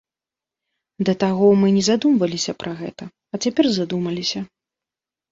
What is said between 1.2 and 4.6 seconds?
таго мы не задумваліся пра гэта, а цяпер задумаліся.